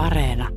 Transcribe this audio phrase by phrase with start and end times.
[0.00, 0.48] Areena.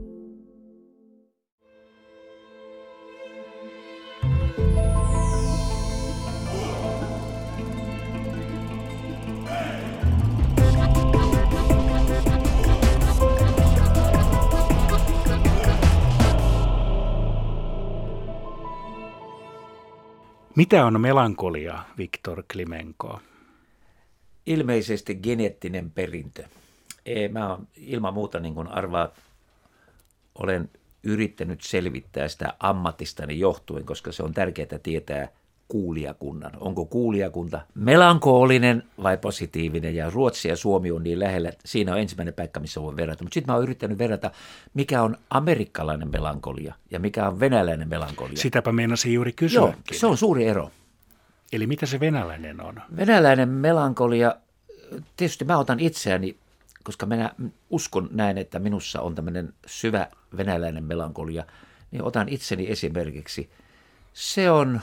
[20.55, 23.19] Mitä on melankolia, Viktor Klimenko?
[24.45, 26.43] Ilmeisesti geneettinen perintö.
[27.05, 29.32] Ei, mä oon ilman muuta niin kuin arvaat,
[30.35, 30.69] olen
[31.03, 35.27] yrittänyt selvittää sitä ammatistani johtuen, koska se on tärkeää tietää
[35.67, 36.51] kuulijakunnan.
[36.59, 39.95] Onko kuulijakunta melankoolinen vai positiivinen?
[39.95, 41.51] Ja Ruotsi ja Suomi on niin lähellä.
[41.65, 43.23] Siinä on ensimmäinen paikka, missä voi verrata.
[43.23, 44.31] Mutta sitten mä oon yrittänyt verrata,
[44.73, 48.37] mikä on amerikkalainen melankolia ja mikä on venäläinen melankolia.
[48.37, 49.61] Sitäpä meinasin juuri kysyä.
[49.61, 50.71] Joo, se on suuri ero.
[51.53, 52.81] Eli mitä se venäläinen on?
[52.95, 54.35] Venäläinen melankolia,
[55.17, 56.37] tietysti mä otan itseäni,
[56.83, 57.35] koska minä
[57.69, 61.45] uskon näin, että minussa on tämmöinen syvä venäläinen melankolia,
[61.91, 63.49] niin otan itseni esimerkiksi.
[64.13, 64.81] Se on,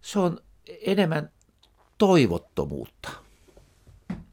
[0.00, 0.38] se on
[0.86, 1.30] enemmän
[1.98, 3.10] toivottomuutta.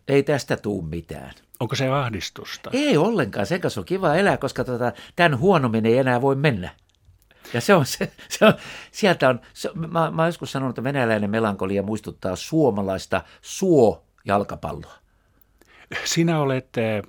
[0.08, 1.34] Ei tästä tuu mitään.
[1.60, 2.70] Onko se ahdistusta?
[2.74, 6.70] Ei ollenkaan, sen kanssa on kiva elää, koska tota, tämän huonommin ei enää voi mennä.
[7.54, 8.54] Ja se on se, se on,
[8.92, 15.05] sieltä on, se, mä, mä joskus sanonut, että venäläinen melankolia muistuttaa suomalaista suo-jalkapalloa.
[16.04, 17.02] Sinä olet eh,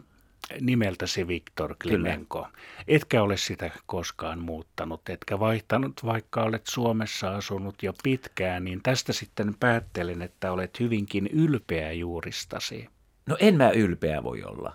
[0.61, 2.43] nimeltäsi Viktor Klimenko.
[2.43, 2.59] Kyllä.
[2.89, 9.13] Etkä ole sitä koskaan muuttanut, etkä vaihtanut, vaikka olet Suomessa asunut jo pitkään, niin tästä
[9.13, 12.89] sitten päättelen, että olet hyvinkin ylpeä juuristasi.
[13.27, 14.75] No en mä ylpeä voi olla.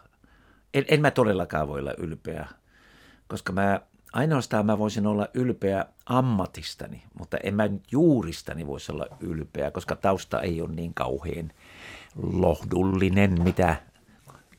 [0.73, 2.47] En, en mä todellakaan voi olla ylpeä,
[3.27, 3.81] koska mä
[4.13, 9.95] ainoastaan mä voisin olla ylpeä ammatistani, mutta en mä nyt juuristani voisi olla ylpeä, koska
[9.95, 11.52] tausta ei ole niin kauhean
[12.16, 13.75] lohdullinen, mitä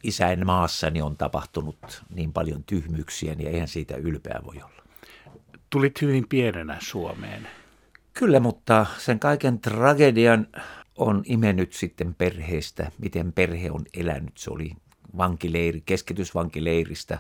[0.03, 4.83] isäin maassani on tapahtunut niin paljon tyhmyyksiä, niin eihän siitä ylpeä voi olla.
[5.70, 7.48] Tulit hyvin pienenä Suomeen.
[8.14, 10.47] Kyllä, mutta sen kaiken tragedian
[10.97, 14.38] on imennyt sitten perheestä, miten perhe on elänyt.
[14.38, 14.72] Se oli
[15.16, 17.19] vankileiri, keskitysvankileiristä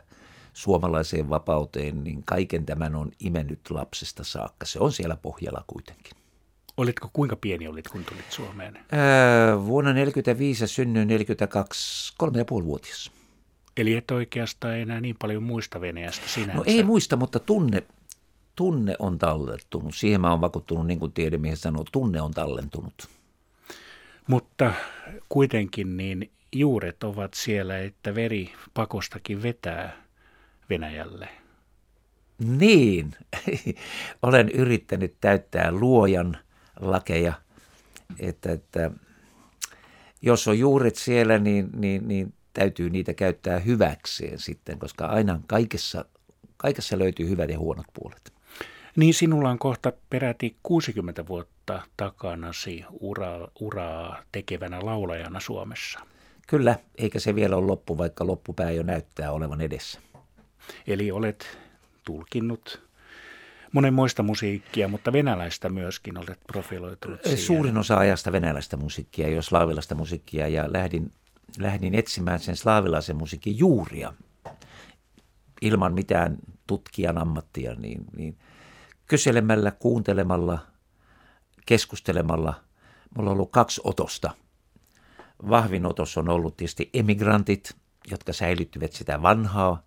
[0.52, 4.66] suomalaiseen vapauteen, niin kaiken tämän on imennyt lapsesta saakka.
[4.66, 6.21] Se on siellä pohjalla kuitenkin.
[6.76, 8.74] Olitko kuinka pieni olit, kun tulit Suomeen?
[8.74, 13.10] Öö, vuonna 1945 synnyin 42, kolme ja puoli vuotias.
[13.76, 16.54] Eli et oikeastaan enää niin paljon muista Venäjästä sinänsä?
[16.54, 17.82] No ei muista, mutta tunne,
[18.56, 19.94] tunne on tallettunut.
[19.94, 23.08] Siihen mä oon vakuuttunut, niin kuin tiedemiehet sanoo, tunne on tallentunut.
[24.26, 24.72] Mutta
[25.28, 30.02] kuitenkin niin juuret ovat siellä, että veri pakostakin vetää
[30.70, 31.28] Venäjälle.
[32.38, 33.12] Niin,
[34.22, 36.38] olen yrittänyt täyttää luojan
[36.80, 37.32] lakeja,
[38.20, 38.90] että, että
[40.22, 46.04] jos on juuret siellä, niin, niin, niin täytyy niitä käyttää hyväkseen sitten, koska aina kaikessa,
[46.56, 48.32] kaikessa löytyy hyvät ja huonot puolet.
[48.96, 56.00] Niin sinulla on kohta peräti 60 vuotta takanasi uraa, uraa tekevänä laulajana Suomessa.
[56.48, 60.00] Kyllä, eikä se vielä ole loppu, vaikka loppupää jo näyttää olevan edessä.
[60.86, 61.58] Eli olet
[62.04, 62.82] tulkinnut
[63.72, 67.38] monenmoista musiikkia, mutta venäläistä myöskin olet profiloitunut siihen.
[67.38, 71.12] Suurin osa ajasta venäläistä musiikkia, jo slaavilaista musiikkia, ja lähdin,
[71.58, 74.12] lähdin etsimään sen slaavilaisen musiikin juuria
[75.62, 78.38] ilman mitään tutkijan ammattia, niin, niin
[79.06, 80.58] kyselemällä, kuuntelemalla,
[81.66, 82.54] keskustelemalla.
[83.16, 84.30] Mulla on ollut kaksi otosta.
[85.50, 87.76] Vahvin otos on ollut tietysti emigrantit,
[88.10, 89.82] jotka säilyttivät sitä vanhaa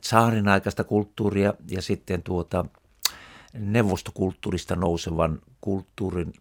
[0.00, 2.64] saarin aikaista kulttuuria ja sitten tuota
[3.52, 6.32] neuvostokulttuurista nousevan kulttuurin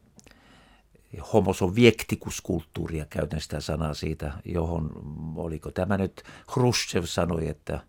[1.33, 4.91] homosoviektikuskulttuuria, käytän sitä sanaa siitä, johon,
[5.35, 6.23] oliko tämä nyt,
[6.53, 7.79] Khrushchev sanoi, että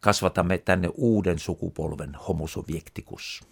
[0.00, 3.44] kasvatamme tänne uuden sukupolven homosoviektikus.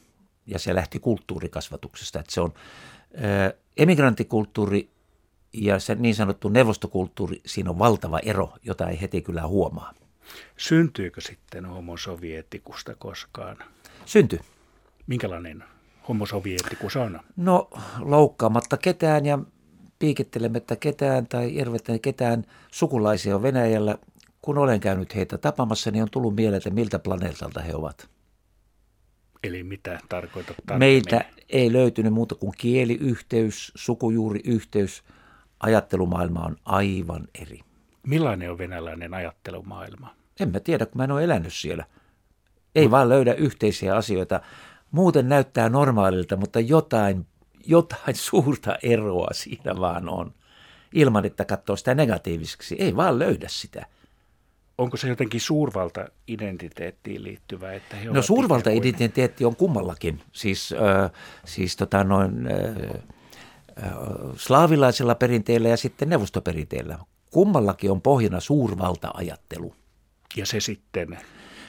[0.46, 2.54] Ja se lähti kulttuurikasvatuksesta, että se on
[3.16, 4.90] ää, emigranttikulttuuri
[5.52, 9.94] ja se niin sanottu neuvostokulttuuri, siinä on valtava ero, jota ei heti kyllä huomaa.
[10.56, 13.56] Syntyykö sitten homosovietikusta koskaan?
[14.04, 14.40] Synty.
[15.06, 15.64] Minkälainen
[16.08, 17.20] homosovietikus on?
[17.36, 19.38] No loukkaamatta ketään ja
[19.98, 23.98] piikittelemättä ketään tai irvettämättä ketään sukulaisia on Venäjällä.
[24.42, 28.08] Kun olen käynyt heitä tapaamassa, niin on tullut mieleen, että miltä planeetalta he ovat.
[29.44, 35.04] Eli mitä tarkoitat Meiltä ei löytynyt muuta kuin kieliyhteys, sukujuuriyhteys.
[35.60, 37.60] Ajattelumaailma on aivan eri.
[38.06, 40.14] Millainen on venäläinen ajattelumaailma?
[40.40, 41.84] En mä tiedä, kun mä en ole elänyt siellä.
[42.74, 44.40] Ei vaan löydä yhteisiä asioita.
[44.90, 47.26] Muuten näyttää normaalilta, mutta jotain,
[47.66, 50.34] jotain suurta eroa siinä vaan on.
[50.94, 52.76] Ilman, että katsoo sitä negatiiviseksi.
[52.78, 53.86] Ei vaan löydä sitä.
[54.78, 57.72] onko se jotenkin suurvalta-identiteettiin liittyvä?
[57.72, 60.22] Että he no suurvalta-identiteetti on kummallakin.
[60.32, 60.72] Siis,
[61.04, 61.10] äh,
[61.44, 63.00] siis tota noin, äh,
[64.36, 66.98] slaavilaisella perinteellä ja sitten neuvostoperinteellä.
[67.30, 69.74] Kummallakin on pohjana suurvalta-ajattelu.
[70.36, 71.18] Ja se sitten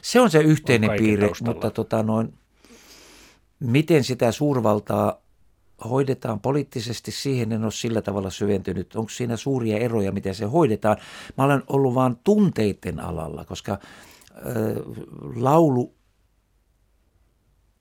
[0.02, 1.54] Se on se yhteinen on piirre, taustalla.
[1.54, 2.34] mutta tota noin,
[3.60, 5.22] miten sitä suurvaltaa
[5.90, 8.96] hoidetaan poliittisesti, siihen en ole sillä tavalla syventynyt.
[8.96, 10.98] Onko siinä suuria eroja, miten se hoidetaan?
[11.38, 13.80] Mä olen ollut vain tunteiden alalla, koska äh,
[15.36, 15.98] laulu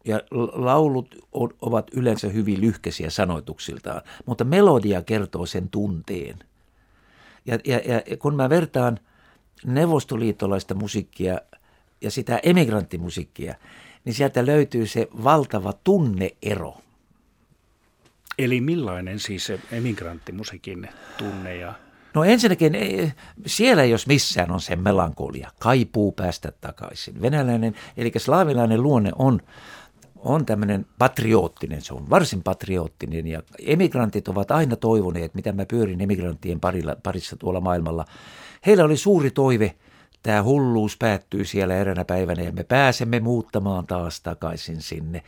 [0.05, 0.21] ja
[0.53, 1.15] laulut
[1.63, 6.39] ovat yleensä hyvin lyhkäisiä sanoituksiltaan, mutta melodia kertoo sen tunteen.
[7.47, 8.99] Ja, ja, ja kun mä vertaan
[9.65, 11.41] neuvostoliittolaista musiikkia
[12.01, 13.55] ja sitä emigranttimusiikkia,
[14.07, 16.75] niin sieltä löytyy se valtava tunneero–
[18.39, 20.89] Eli millainen siis se emigranttimusiikin
[21.19, 21.75] tunne ja
[22.15, 23.13] No ensinnäkin e,
[23.47, 27.23] siellä jos missään on se melankolia, kaipuu päästä takaisin.
[27.23, 29.41] Venäläinen, eli slaavilainen luonne on,
[30.17, 36.01] on tämmöinen patriottinen, se on varsin patriottinen ja emigrantit ovat aina toivoneet, mitä mä pyörin
[36.01, 38.05] emigranttien parilla, parissa tuolla maailmalla.
[38.67, 39.75] Heillä oli suuri toive,
[40.23, 45.23] tämä hulluus päättyy siellä eräänä päivänä ja me pääsemme muuttamaan taas takaisin sinne.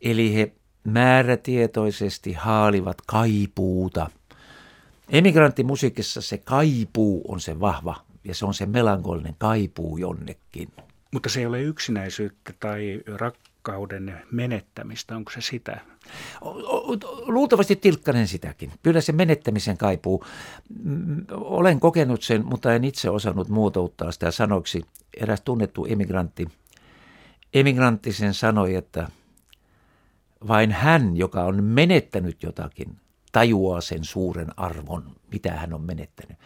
[0.00, 0.52] Eli he
[0.84, 4.10] määrätietoisesti haalivat kaipuuta.
[5.08, 10.72] Emigranttimusiikissa se kaipuu on se vahva ja se on se melankolinen kaipuu jonnekin.
[11.12, 15.80] Mutta se ei ole yksinäisyyttä tai rakkauden menettämistä, onko se sitä?
[17.26, 18.72] Luultavasti tilkkanen sitäkin.
[18.82, 20.24] Kyllä se menettämisen kaipuu.
[21.30, 24.82] Olen kokenut sen, mutta en itse osannut muotouttaa sitä sanoiksi.
[25.16, 26.46] Eräs tunnettu emigrantti,
[27.54, 29.08] emigrantti sen sanoi, että–
[30.48, 32.96] vain hän, joka on menettänyt jotakin,
[33.32, 36.38] tajuaa sen suuren arvon, mitä hän on menettänyt.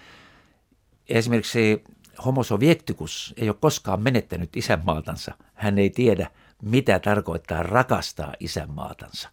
[1.09, 1.85] Esimerkiksi
[2.25, 5.35] homo sovietikus ei ole koskaan menettänyt isänmaatansa.
[5.55, 6.31] Hän ei tiedä,
[6.63, 9.29] mitä tarkoittaa rakastaa isänmaatansa.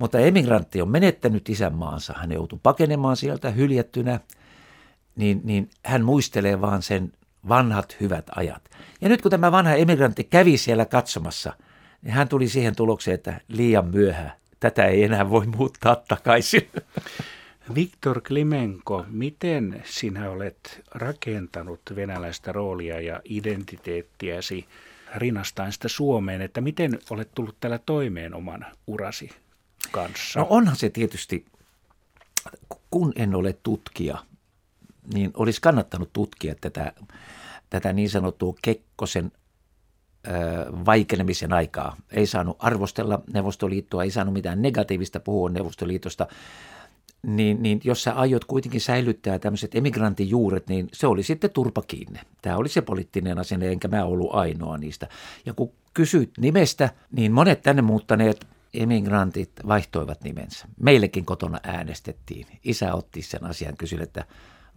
[0.00, 2.14] Mutta emigrantti on menettänyt isänmaansa.
[2.16, 4.20] Hän joutuu pakenemaan sieltä hyljättynä,
[5.16, 7.12] niin, niin hän muistelee vaan sen
[7.48, 8.70] vanhat hyvät ajat.
[9.00, 11.52] Ja nyt kun tämä vanha emigrantti kävi siellä katsomassa–
[12.02, 14.32] niin hän tuli siihen tulokseen, että liian myöhään.
[14.60, 16.68] Tätä ei enää voi muuttaa takaisin.
[17.74, 24.66] Viktor Klimenko, miten sinä olet rakentanut venäläistä roolia ja identiteettiäsi
[25.16, 29.30] rinnastaen sitä Suomeen, että miten olet tullut tällä toimeen oman urasi
[29.90, 30.40] kanssa?
[30.40, 31.44] No onhan se tietysti,
[32.90, 34.18] kun en ole tutkija,
[35.14, 36.92] niin olisi kannattanut tutkia tätä,
[37.70, 39.32] tätä niin sanottua Kekkosen
[40.86, 41.96] vaikenemisen aikaa.
[42.10, 46.26] Ei saanut arvostella Neuvostoliittoa, ei saanut mitään negatiivista puhua Neuvostoliitosta.
[47.22, 52.20] Niin, niin jos sä aiot kuitenkin säilyttää tämmöiset emigrantijuuret, niin se oli sitten turpa kiinni.
[52.42, 55.08] Tämä oli se poliittinen asenne, enkä mä ollut ainoa niistä.
[55.46, 60.66] Ja kun kysyt nimestä, niin monet tänne muuttaneet emigrantit vaihtoivat nimensä.
[60.80, 62.46] Meillekin kotona äänestettiin.
[62.64, 64.24] Isä otti sen asian kysyi, että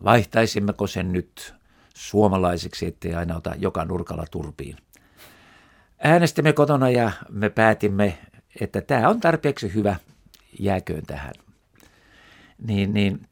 [0.04, 1.54] vaihtaisimmeko sen nyt
[1.96, 4.78] suomalaiseksi, ettei aina ota joka nurkalla turpiin.
[6.00, 8.18] Äänestimme kotona ja me päätimme,
[8.62, 9.96] että tämä on tarpeeksi hyvä,
[10.60, 11.34] jääköön tähän.
[12.68, 13.28] Niin, niin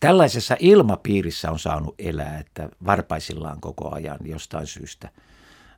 [0.00, 5.08] tällaisessa ilmapiirissä on saanut elää, että varpaisillaan koko ajan jostain syystä–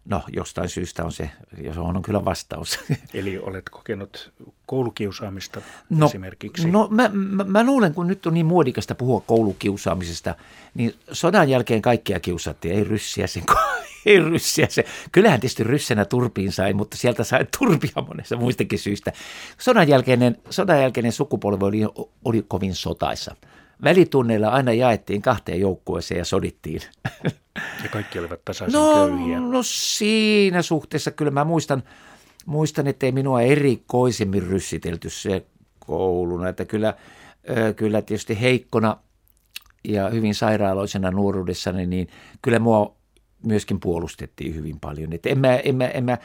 [0.04, 1.30] No, jostain syystä on se,
[1.61, 2.78] jos on, on kyllä vastaus.
[3.14, 4.32] Eli olet kokenut
[4.66, 6.70] koulukiusaamista no, esimerkiksi?
[6.70, 10.34] No mä, mä, mä luulen, kun nyt on niin muodikasta puhua koulukiusaamisesta,
[10.75, 13.42] niin sodan jälkeen kaikkia kiusattiin, ei ryssiä sen,
[14.06, 14.84] ei ryssiä se.
[15.12, 19.12] Kyllähän tietysti ryssenä turpiin sai, mutta sieltä sai turpia monessa muistakin syistä.
[19.58, 21.80] Sodan jälkeinen, sodan jälkeinen sukupolvi oli,
[22.25, 23.37] oli kovin sotaissa.
[23.82, 26.80] Välitunneilla aina jaettiin kahteen joukkueeseen ja sodittiin.
[27.82, 29.40] Ja kaikki olivat tasaisen no, köyhiä.
[29.40, 31.82] No siinä suhteessa kyllä mä muistan,
[32.46, 35.46] muistan että ei minua erikoisemmin ryssitelty se
[35.78, 36.48] kouluna.
[36.48, 36.94] Että kyllä,
[37.76, 38.96] kyllä tietysti heikkona
[39.88, 42.08] ja hyvin sairaaloisena nuoruudessani, niin
[42.42, 42.96] kyllä mua
[43.42, 45.12] myöskin puolustettiin hyvin paljon.
[45.12, 46.18] Että en mä, en mä, en mä,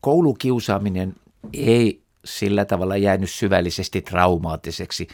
[0.00, 1.14] koulukiusaaminen
[1.52, 5.08] ei sillä tavalla jäänyt syvällisesti traumaattiseksi.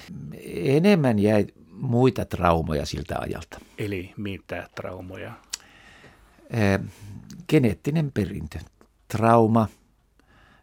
[0.55, 1.47] Enemmän jäi
[1.85, 3.59] muita traumoja siltä ajalta.
[3.79, 5.33] Eli mitä traumoja?
[7.49, 8.59] geneettinen perintö,
[9.09, 9.69] trauma,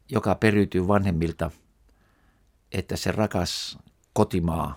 [0.09, 1.51] joka periytyy vanhemmilta,
[2.71, 3.77] että se rakas
[4.13, 4.75] kotimaa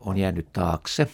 [0.00, 1.10] on jäänyt taakse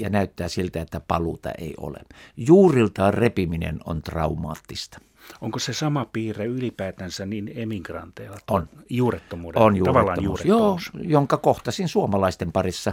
[0.00, 1.98] ja näyttää siltä, että paluuta ei ole.
[2.36, 4.98] Juuriltaan repiminen on traumaattista.
[5.40, 8.38] Onko se sama piirre ylipäätänsä niin emigranteilla?
[8.50, 8.68] On.
[8.90, 9.94] Juurettomuuden, on juurettomuus.
[9.94, 10.90] Tavallaan juurettomuus.
[10.94, 12.92] Joo, jonka kohtasin suomalaisten parissa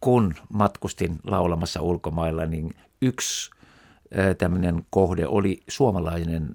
[0.00, 3.50] kun matkustin laulamassa ulkomailla, niin yksi
[4.38, 6.48] tämmöinen kohde oli suomalainen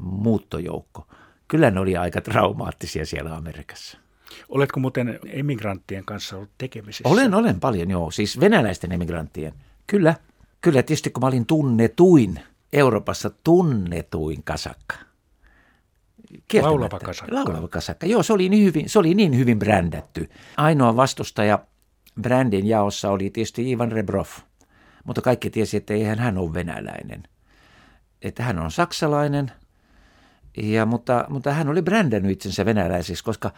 [0.00, 1.06] muuttojoukko.
[1.48, 3.98] Kyllä ne oli aika traumaattisia siellä Amerikassa.
[4.48, 7.08] Oletko muuten emigranttien kanssa ollut tekemisissä?
[7.08, 8.10] Olen, olen paljon, joo.
[8.10, 9.52] Siis venäläisten emigranttien.
[9.86, 10.14] Kyllä.
[10.60, 12.40] Kyllä, tietysti kun mä olin tunnetuin,
[12.72, 14.96] Euroopassa tunnetuin kasakka.
[16.62, 17.34] Laulava kasakka.
[17.34, 18.06] Laulava kasakka.
[18.06, 20.30] Joo, se oli, niin hyvin, se oli niin hyvin brändätty.
[20.56, 21.58] Ainoa vastustaja
[22.20, 24.26] brändin jaossa oli tietysti Ivan Rebrov.
[25.04, 27.22] Mutta kaikki tiesi, että eihän hän ole venäläinen.
[28.22, 29.52] Että hän on saksalainen,
[30.56, 33.50] ja, mutta, mutta hän oli brändännyt itsensä venäläisiksi, koska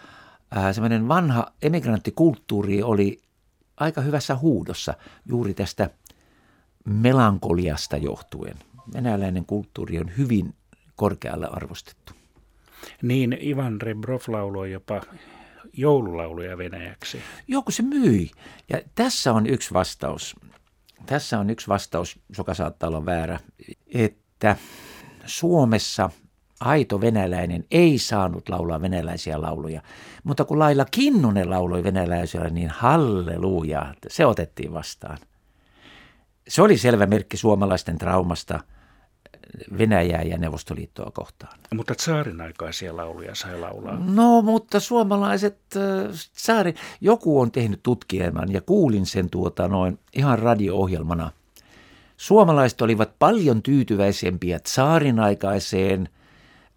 [0.73, 3.23] semmoinen vanha emigranttikulttuuri oli
[3.77, 4.95] aika hyvässä huudossa
[5.27, 5.91] juuri tästä
[6.85, 8.57] melankoliasta johtuen.
[8.93, 10.55] Venäläinen kulttuuri on hyvin
[10.97, 12.13] korkealle arvostettu.
[13.03, 15.01] Niin, Ivan Rebrov lauloi jopa
[15.73, 17.21] joululauluja venäjäksi.
[17.49, 18.31] Joo, kun se myi.
[18.69, 20.37] Ja tässä on yksi vastaus.
[21.07, 23.41] Tässä on yksi vastaus, joka saattaa olla väärä,
[23.95, 24.57] että
[25.27, 26.11] Suomessa
[26.61, 29.83] aito venäläinen ei saanut laulaa venäläisiä lauluja.
[30.25, 35.19] Mutta kun Laila Kinnunen lauloi venäläisiä, niin halleluja, se otettiin vastaan.
[36.49, 38.61] Se oli selvä merkki suomalaisten traumasta–
[39.79, 41.59] Venäjää ja Neuvostoliittoa kohtaan.
[41.75, 43.99] Mutta tsaarin aikaisia lauluja sai laulaa.
[43.99, 45.59] No, mutta suomalaiset,
[46.35, 51.31] tsaari, joku on tehnyt tutkielman ja kuulin sen tuota noin ihan radio-ohjelmana.
[52.17, 56.09] Suomalaiset olivat paljon tyytyväisempiä tsaarin aikaiseen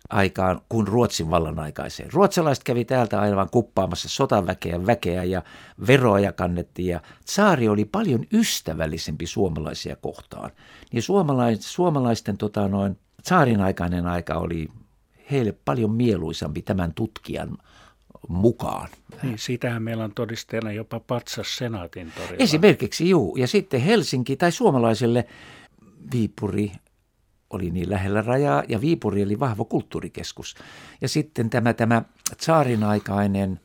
[0.09, 2.13] aikaan kuin Ruotsin vallan aikaiseen.
[2.13, 5.41] Ruotsalaiset kävi täältä aivan kuppaamassa sotaväkeä väkeä ja
[5.87, 10.51] veroja kannettiin ja saari oli paljon ystävällisempi suomalaisia kohtaan.
[10.91, 14.67] Niin suomalais, suomalaisten tota, noin, saarin aikainen aika oli
[15.31, 17.57] heille paljon mieluisampi tämän tutkijan
[18.27, 18.89] mukaan.
[19.23, 22.43] Niin, siitähän meillä on todisteena jopa patsas senaatin torilla.
[22.43, 23.35] Esimerkiksi juu.
[23.35, 25.25] Ja sitten Helsinki tai suomalaisille
[26.11, 26.71] Viipuri,
[27.49, 30.55] oli niin lähellä rajaa ja Viipuri oli vahva kulttuurikeskus.
[31.01, 32.01] Ja sitten tämä, tämä
[32.41, 33.59] saarin aikainen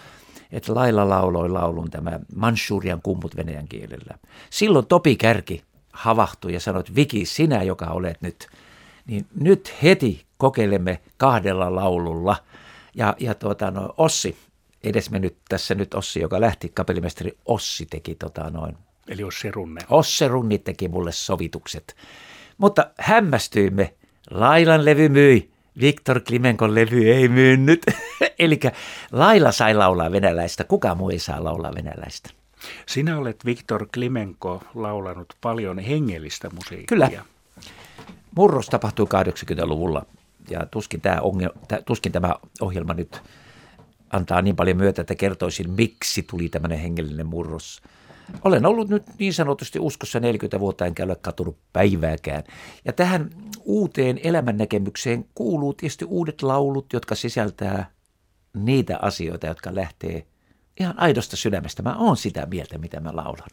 [0.52, 4.18] että Laila lauloi laulun tämä Manchurian kummut venäjän kielellä.
[4.50, 8.48] Silloin Topi Kärki havahtui ja sanoi, että Viki, sinä joka olet nyt,
[9.08, 12.36] niin nyt heti kokeilemme kahdella laululla.
[12.96, 14.38] Ja, ja tuota, no, Ossi,
[14.84, 18.78] edesmennyt tässä nyt Ossi, joka lähti, kapellimestari Ossi teki tota noin.
[19.08, 19.82] Eli Ossi Runne.
[19.90, 21.96] Ossi Runni teki mulle sovitukset.
[22.58, 23.94] Mutta hämmästyimme.
[24.32, 25.55] Lailan levy myi.
[25.82, 27.86] Viktor Klimenkon levy ei myynyt.
[28.40, 28.60] Eli
[29.12, 32.30] Laila sai laulaa venäläistä, kuka muu ei saa laulaa venäläistä.
[32.86, 36.86] Sinä olet Viktor Klimenko laulanut paljon hengellistä musiikkia.
[36.88, 37.10] Kyllä.
[38.36, 40.06] Murros tapahtui 80-luvulla
[40.50, 41.50] ja tuskin tämä, ongel,
[41.86, 43.22] tuskin tämä ohjelma nyt
[44.10, 47.82] antaa niin paljon myötä, että kertoisin, miksi tuli tämmöinen hengellinen murros–
[48.44, 52.44] olen ollut nyt niin sanotusti uskossa 40 vuotta, enkä ole katunut päivääkään.
[52.86, 53.30] Ja tähän
[53.64, 57.92] uuteen elämännäkemykseen kuuluu tietysti uudet laulut, jotka sisältää
[58.54, 60.26] niitä asioita, jotka lähtee
[60.80, 61.84] ihan aidosta sydämestä.
[61.84, 63.50] Mä oon sitä mieltä, mitä mä laulan.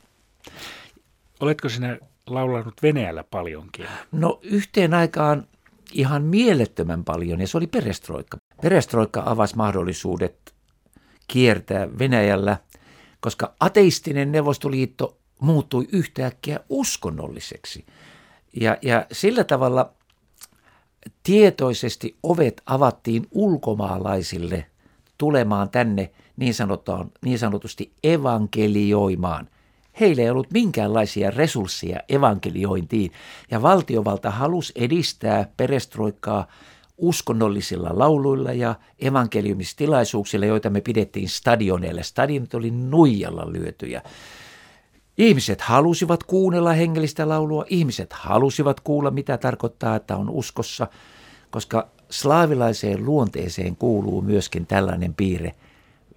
[1.41, 3.87] Oletko sinä laulanut Venäjällä paljonkin?
[4.12, 5.47] No yhteen aikaan
[5.93, 8.37] ihan mielettömän paljon, ja se oli perestroikka.
[8.62, 10.55] Perestroikka avasi mahdollisuudet
[11.29, 12.57] kiertää Venäjällä–
[13.23, 17.87] koska ateistinen Neuvostoliitto muuttui yhtäkkiä uskonnolliseksi.
[18.61, 19.93] Ja, ja sillä tavalla
[21.23, 24.67] tietoisesti ovet avattiin ulkomaalaisille
[25.19, 29.49] tulemaan tänne niin, sanotaan, niin sanotusti evankelioimaan.
[30.00, 33.12] Heillä ei ollut minkäänlaisia resursseja evankeliointiin,
[33.50, 36.47] ja valtiovalta halusi edistää perestroikkaa
[37.02, 42.02] uskonnollisilla lauluilla ja evankeliumistilaisuuksilla, joita me pidettiin stadioneille.
[42.02, 44.02] Stadionit oli nuijalla lyötyjä.
[45.18, 50.87] Ihmiset halusivat kuunnella hengellistä laulua, ihmiset halusivat kuulla, mitä tarkoittaa, että on uskossa,
[51.50, 55.54] koska slaavilaiseen luonteeseen kuuluu myöskin tällainen piirre.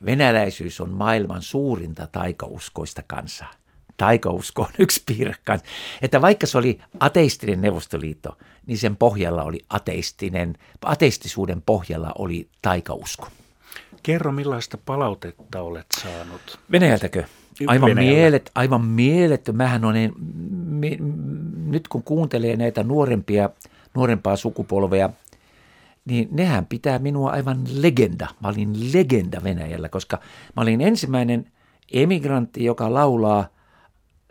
[0.05, 3.51] Venäläisyys on maailman suurinta taikauskoista kansaa.
[3.97, 5.67] Taikausko on yksi piirre kanssa.
[6.01, 13.27] Että vaikka se oli ateistinen neuvostoliitto, niin sen pohjalla oli ateistinen, ateistisuuden pohjalla oli taikausko.
[14.03, 16.59] Kerro, millaista palautetta olet saanut?
[16.71, 17.23] Venäjältäkö?
[17.67, 19.51] Aivan, mielet, aivan mieletty.
[19.51, 20.11] Mähän olen,
[20.65, 20.97] me,
[21.65, 23.49] nyt kun kuuntelee näitä nuorempia,
[23.95, 25.09] nuorempaa sukupolvea,
[26.05, 28.27] niin nehän pitää minua aivan legenda.
[28.41, 30.17] Mä olin legenda Venäjällä, koska
[30.55, 31.51] mä olin ensimmäinen
[31.93, 33.47] emigrantti, joka laulaa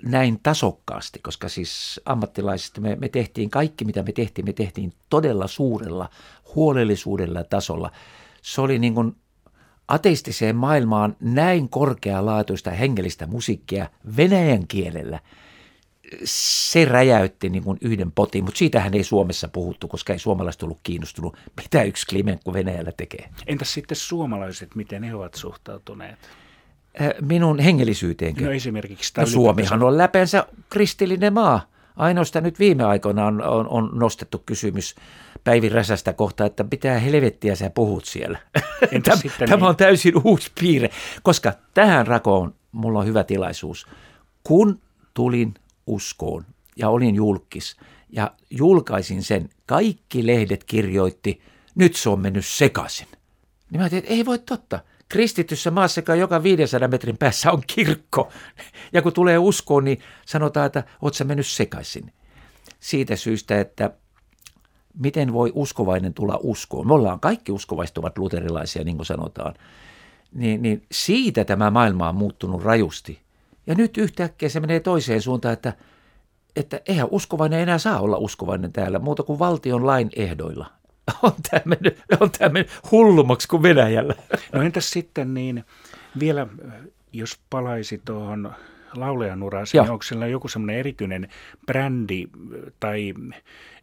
[0.04, 5.46] näin tasokkaasti, koska siis ammattilaisista me, me tehtiin kaikki, mitä me tehtiin, me tehtiin todella
[5.46, 6.08] suurella
[6.54, 7.90] huolellisuudella tasolla.
[8.42, 9.16] Se oli niin kuin
[9.88, 15.20] ateistiseen maailmaan näin korkealaatuista hengellistä musiikkia venäjän kielellä,
[16.24, 20.80] se räjäytti niin kuin yhden potin, mutta siitähän ei Suomessa puhuttu, koska ei suomalaiset ollut
[20.82, 23.30] kiinnostunut, mitä yksi Klimenko Venäjällä tekee.
[23.46, 26.18] Entäs sitten suomalaiset, miten he ovat suhtautuneet?
[27.00, 28.44] Äh, minun hengellisyyteenkö?
[28.44, 29.12] No esimerkiksi.
[29.16, 31.60] No, Suomihan on läpensä kristillinen maa.
[31.96, 34.94] Ainoastaan nyt viime aikoina on, on, on nostettu kysymys
[35.44, 38.38] Päivi Räsästä kohta, että pitää helvettiä sä puhut siellä.
[39.04, 39.64] Tämä, tämä niin?
[39.64, 40.90] on täysin uusi piirre,
[41.22, 43.86] koska tähän rakoon mulla on hyvä tilaisuus.
[44.44, 44.80] Kun
[45.14, 45.54] tulin
[45.86, 46.44] uskoon
[46.76, 47.76] ja olin julkis
[48.08, 51.40] ja julkaisin sen, kaikki lehdet kirjoitti,
[51.74, 53.08] nyt se on mennyt sekaisin.
[53.70, 54.80] Niin mä ajattelin, että ei voi totta.
[55.08, 58.28] Kristityssä maassa, joka 500 metrin päässä on kirkko.
[58.92, 62.12] Ja kun tulee uskoon, niin sanotaan, että oot sä mennyt sekaisin.
[62.80, 63.90] Siitä syystä, että
[64.98, 66.86] miten voi uskovainen tulla uskoon.
[66.86, 69.54] Me ollaan kaikki uskovaiset ovat luterilaisia, niin kuin sanotaan.
[70.34, 73.20] Niin, niin siitä tämä maailma on muuttunut rajusti.
[73.66, 75.72] Ja nyt yhtäkkiä se menee toiseen suuntaan, että,
[76.56, 80.66] että eihän uskovainen enää saa olla uskovainen täällä muuta kuin valtion lain ehdoilla.
[81.22, 84.14] On tämä mennyt, on tämä mennyt hullummaksi kuin Venäjällä.
[84.52, 85.64] No entäs sitten niin
[86.18, 86.46] vielä,
[87.12, 88.54] jos palaisi tuohon
[88.96, 91.28] laulajan uraasi, niin onko sillä joku semmoinen erityinen
[91.66, 92.26] brändi
[92.80, 93.14] tai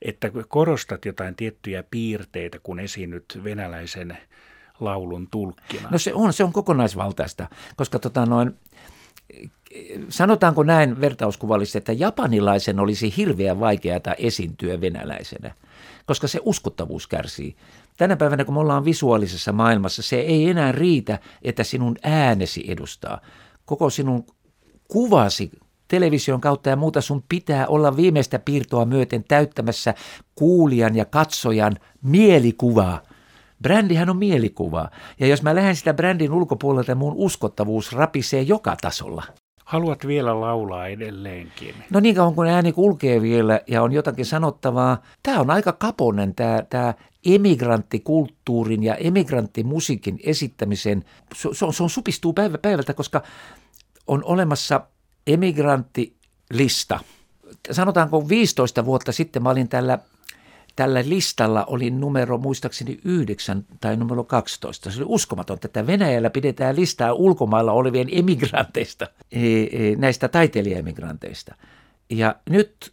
[0.01, 4.17] että korostat jotain tiettyjä piirteitä, kun esiinnyt venäläisen
[4.79, 5.89] laulun tulkkina?
[5.91, 8.55] No se on, se on kokonaisvaltaista, koska tota noin,
[10.09, 15.55] sanotaanko näin vertauskuvallisesti, että japanilaisen olisi hirveän vaikeaa esiintyä venäläisenä,
[16.05, 17.55] koska se uskottavuus kärsii.
[17.97, 23.21] Tänä päivänä, kun me ollaan visuaalisessa maailmassa, se ei enää riitä, että sinun äänesi edustaa.
[23.65, 24.25] Koko sinun
[24.87, 25.51] kuvasi
[25.87, 29.93] television kautta ja muuta sun pitää olla viimeistä piirtoa myöten täyttämässä
[30.35, 33.01] kuulijan ja katsojan mielikuvaa.
[33.61, 34.89] Brändihän on mielikuva.
[35.19, 39.23] Ja jos mä lähden sitä brändin ulkopuolelta, mun uskottavuus rapisee joka tasolla.
[39.65, 41.75] Haluat vielä laulaa edelleenkin?
[41.89, 45.01] No niin kauan kun ääni kulkee vielä ja on jotakin sanottavaa.
[45.23, 46.93] Tämä on aika kaponen tämä, tämä
[47.25, 51.05] emigranttikulttuurin ja emigranttimusiikin esittämisen.
[51.35, 53.21] Se, se, on, se on supistuu päivä päivältä, koska
[54.07, 54.81] on olemassa
[55.27, 56.99] emigranttilista.
[57.71, 59.99] Sanotaanko 15 vuotta sitten mä olin tällä,
[60.75, 64.91] tällä listalla, oli numero muistaakseni 9 tai numero 12.
[64.91, 71.55] Se oli uskomatonta, että Venäjällä pidetään listaa ulkomailla olevien emigranteista, e, e, näistä taiteilijaemigranteista.
[72.09, 72.91] Ja nyt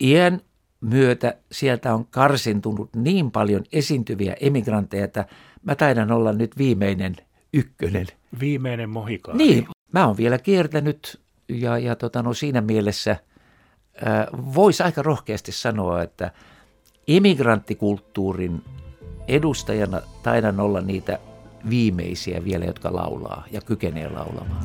[0.00, 0.40] iän
[0.80, 5.24] myötä sieltä on karsintunut niin paljon esiintyviä emigranteja, että
[5.62, 7.16] mä taidan olla nyt viimeinen
[7.52, 8.06] ykkönen.
[8.40, 9.44] Viimeinen mohikaani.
[9.44, 13.16] Niin, mä oon vielä kiertänyt ja, ja tota, no siinä mielessä
[14.54, 16.32] voisi aika rohkeasti sanoa, että
[17.10, 18.62] imigranttikulttuurin
[19.28, 21.18] edustajana taidan olla niitä
[21.70, 24.64] viimeisiä vielä, jotka laulaa ja kykenee laulamaan.